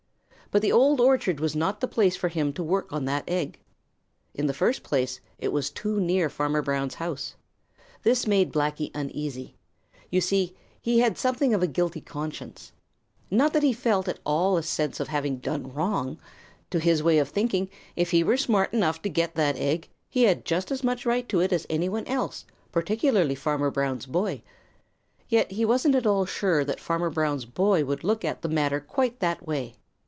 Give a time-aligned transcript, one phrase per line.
[0.53, 3.57] But the Old Orchard was not the place for him to work on that egg.
[4.33, 7.35] In the first place, it was too near Farmer Brown's house.
[8.03, 9.55] This made Blacky uneasy.
[10.09, 12.73] You see, he had something of a guilty conscience.
[13.29, 16.19] Not that he felt at all a sense of having done wrong.
[16.71, 20.23] To his way of thinking, if he were smart enough to get that egg, he
[20.23, 22.43] had just as much right to it as any one else,
[22.73, 24.41] particularly Farmer Brown's boy.
[25.29, 28.81] Yet he wasn't at all sure that Farmer Brown's boy would look at the matter
[28.81, 29.75] quite that way.